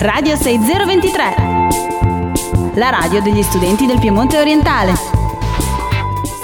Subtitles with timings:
[0.00, 1.34] Radio 6023.
[2.74, 4.92] La radio degli studenti del Piemonte orientale.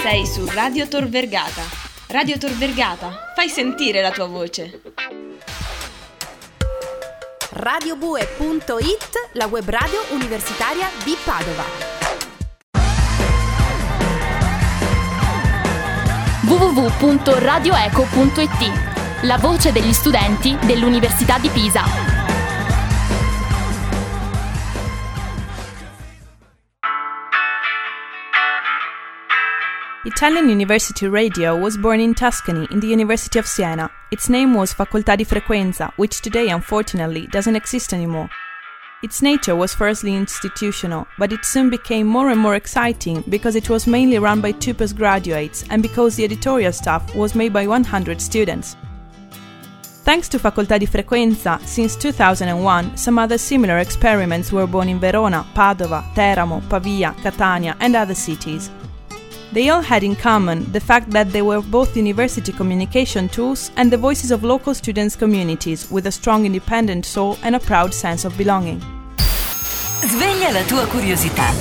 [0.00, 1.62] Sei su Radio Tor Vergata.
[2.08, 4.80] Radio Tor Vergata, fai sentire la tua voce.
[7.50, 11.95] Radiobue.it, la web radio universitaria di Padova.
[16.46, 21.82] www.radioeco.it, la voce degli studenti dell'Università di Pisa.
[30.04, 33.90] Italian University Radio was born in Tuscany in the University of Siena.
[34.10, 38.28] Its name was Facoltà di Frequenza, which today unfortunately doesn't exist anymore.
[39.06, 43.70] Its nature was firstly institutional, but it soon became more and more exciting because it
[43.70, 48.20] was mainly run by two postgraduates and because the editorial staff was made by 100
[48.20, 48.74] students.
[50.02, 55.46] Thanks to Facoltà di Frequenza, since 2001, some other similar experiments were born in Verona,
[55.54, 58.70] Padova, Teramo, Pavia, Catania, and other cities.
[59.52, 63.88] They all had in common the fact that they were both university communication tools and
[63.88, 68.24] the voices of local students' communities with a strong independent soul and a proud sense
[68.24, 68.82] of belonging.
[70.02, 71.52] Sveglia la tua curiosità.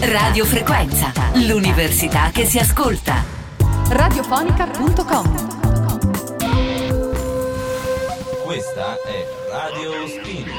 [0.00, 3.24] Radio Frequenza, l'università che si ascolta.
[3.88, 5.50] Radiofonica.com
[8.44, 10.50] Questa è Radio Spin.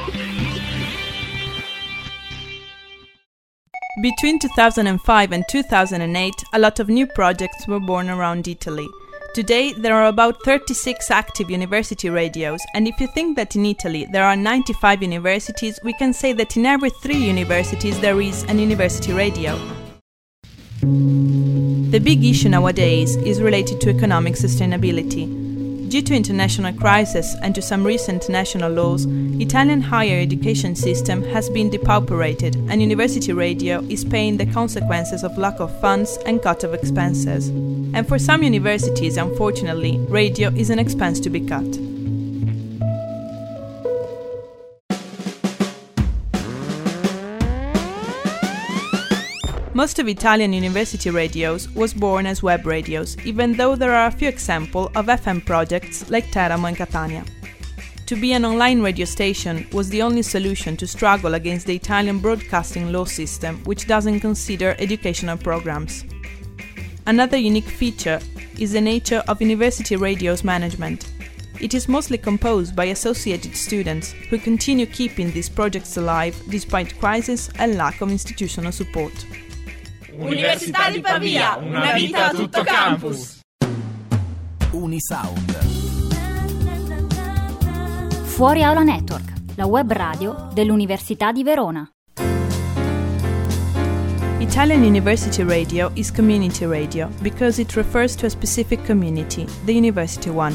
[4.00, 8.86] Between 2005 and 2008, a lot of new projects were born around Italy.
[9.34, 14.06] Today, there are about 36 active university radios, and if you think that in Italy
[14.12, 18.60] there are 95 universities, we can say that in every three universities there is an
[18.60, 19.58] university radio.
[20.82, 25.43] The big issue nowadays is related to economic sustainability.
[25.94, 29.06] Due to international crisis and to some recent national laws,
[29.38, 35.38] Italian higher education system has been depauperated and university radio is paying the consequences of
[35.38, 37.46] lack of funds and cut of expenses.
[37.94, 41.93] And for some universities, unfortunately, radio is an expense to be cut.
[49.84, 54.10] Most of Italian university radios was born as web radios, even though there are a
[54.10, 57.22] few examples of FM projects like Teramo and Catania.
[58.06, 62.18] To be an online radio station was the only solution to struggle against the Italian
[62.18, 66.06] broadcasting law system, which doesn't consider educational programs.
[67.04, 68.20] Another unique feature
[68.58, 71.12] is the nature of university radio's management.
[71.60, 77.50] It is mostly composed by associated students who continue keeping these projects alive despite crisis
[77.58, 79.12] and lack of institutional support.
[80.16, 83.40] Università di Pavia, una vita a tutto campus.
[84.70, 85.58] Unisound.
[88.22, 91.88] Fuori Aula Network, la web radio dell'Università di Verona.
[94.38, 100.30] Italian University Radio is community radio because it refers to a specific community, the university
[100.30, 100.54] one.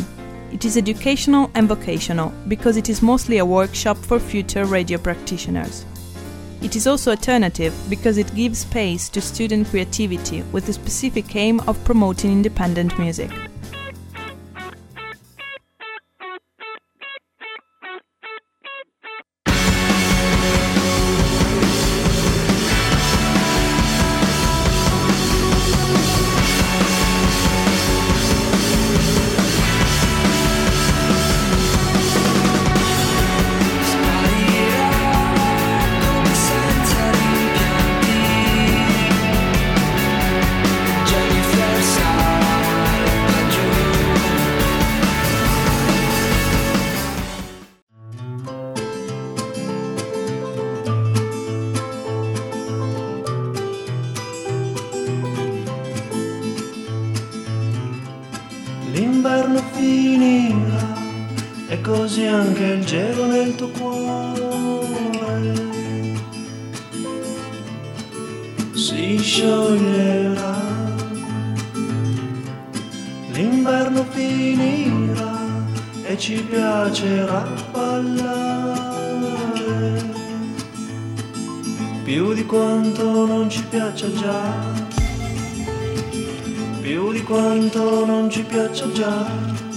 [0.51, 5.85] It is educational and vocational because it is mostly a workshop for future radio practitioners.
[6.61, 11.61] It is also alternative because it gives space to student creativity with the specific aim
[11.61, 13.31] of promoting independent music.
[61.89, 65.27] Così anche il gelo nel tuo cuore
[68.73, 70.57] si scioglierà.
[73.31, 75.37] L'inverno finirà
[76.03, 78.87] e ci piacerà ballare
[82.03, 84.87] più di quanto non ci piaccia già
[86.81, 89.68] più di quanto non ci piaccia già.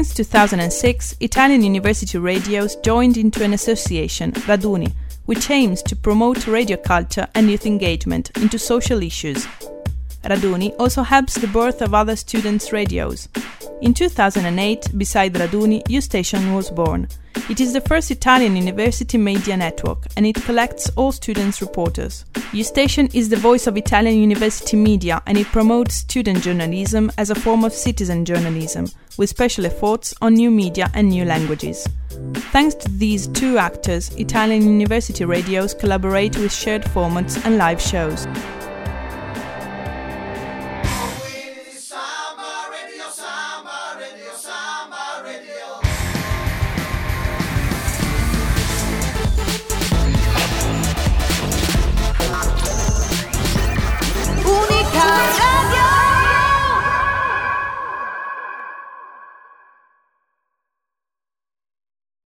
[0.00, 4.94] Since 2006, Italian university radios joined into an association, Raduni,
[5.26, 9.46] which aims to promote radio culture and youth engagement into social issues.
[10.24, 13.28] Raduni also helps the birth of other students' radios.
[13.80, 17.08] In 2008, beside Raduni, U Station was born.
[17.48, 22.24] It is the first Italian university media network and it collects all students' reporters.
[22.52, 27.30] U Station is the voice of Italian university media and it promotes student journalism as
[27.30, 28.86] a form of citizen journalism,
[29.16, 31.88] with special efforts on new media and new languages.
[32.52, 38.26] Thanks to these two actors, Italian university radios collaborate with shared formats and live shows.